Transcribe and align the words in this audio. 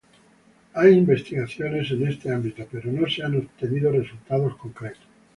Hay 0.73 0.93
investigaciones 0.97 1.91
en 1.91 2.07
este 2.07 2.33
ámbito, 2.33 2.67
pero 2.71 2.91
no 2.91 3.07
se 3.07 3.21
han 3.21 3.35
obtenido 3.37 3.91
resultados 3.91 4.55
concretos. 4.57 5.03